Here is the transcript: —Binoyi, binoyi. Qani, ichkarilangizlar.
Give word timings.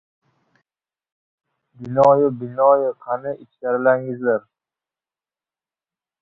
—Binoyi, 1.81 2.29
binoyi. 2.39 2.87
Qani, 3.05 3.35
ichkarilangizlar. 3.45 4.43